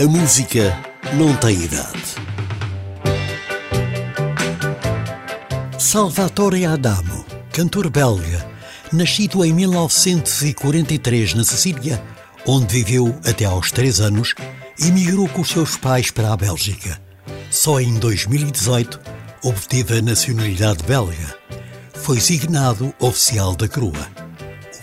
[0.00, 0.74] A música
[1.12, 2.14] não tem idade.
[5.78, 7.22] Salvatore Adamo,
[7.52, 8.48] cantor belga,
[8.90, 12.02] nascido em 1943 na Sicília,
[12.46, 14.34] onde viveu até aos 3 anos,
[14.82, 16.98] emigrou com os seus pais para a Bélgica.
[17.50, 18.98] Só em 2018
[19.42, 21.36] obteve a nacionalidade belga.
[21.92, 24.08] Foi signado oficial da Crua.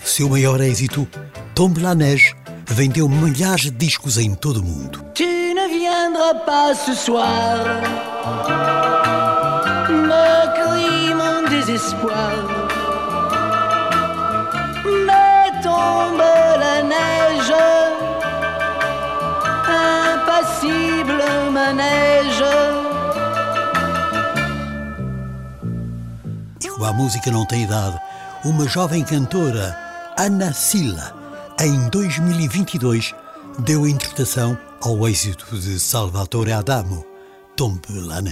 [0.00, 1.08] O seu maior êxito,
[1.56, 2.36] Tombe la Neige,
[2.68, 5.04] vendeu milhares de discos em todo o mundo.
[5.68, 7.58] viendra pas ce soir
[10.08, 12.36] me crie mon désespoir.
[15.06, 16.30] Mais tombe
[16.62, 17.64] la neige,
[20.14, 22.44] impassible manège.
[26.80, 28.00] A música não tem idade,
[28.44, 29.76] uma jovem cantora,
[30.16, 31.12] Ana Silla,
[31.60, 33.14] em 2022,
[33.58, 37.04] deu interpretação ao êxito de Salvatore Adamo,
[37.56, 38.22] Tombe la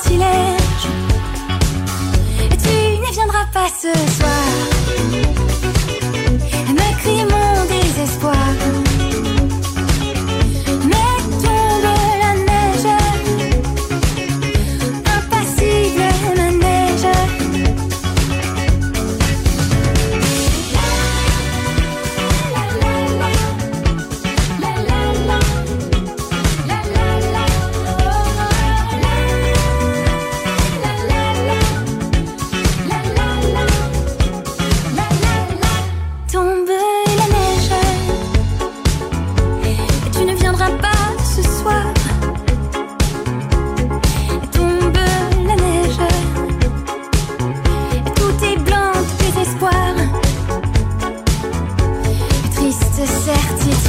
[0.00, 0.14] tu
[3.00, 4.71] ne viendras pas ce soir.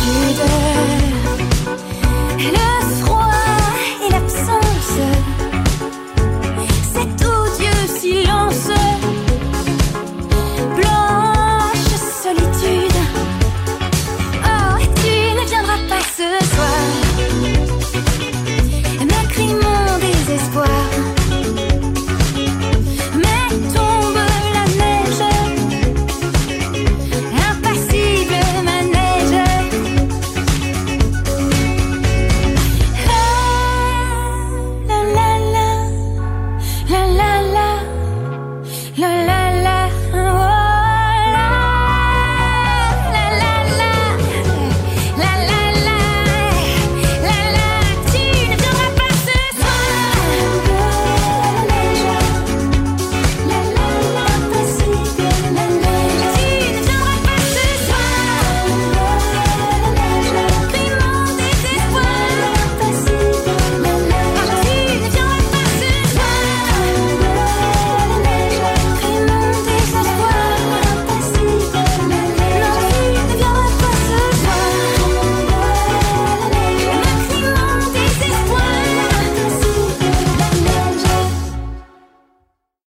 [0.03, 0.72] 记得。
[38.95, 39.32] 랄라